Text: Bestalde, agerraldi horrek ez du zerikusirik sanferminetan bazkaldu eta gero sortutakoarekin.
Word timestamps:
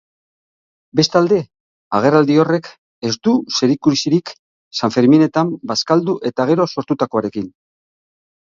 Bestalde, 0.99 1.37
agerraldi 1.97 2.37
horrek 2.43 2.69
ez 3.09 3.13
du 3.27 3.33
zerikusirik 3.59 4.33
sanferminetan 4.81 5.55
bazkaldu 5.73 6.19
eta 6.33 6.49
gero 6.53 6.67
sortutakoarekin. 6.77 7.47